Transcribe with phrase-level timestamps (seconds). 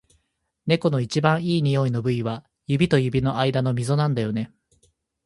[0.65, 4.51] 猫の一番いい匂いの部位は、指と指の間のみぞなんだよね。